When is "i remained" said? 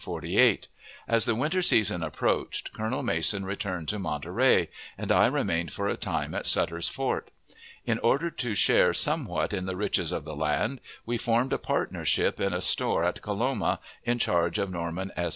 5.11-5.71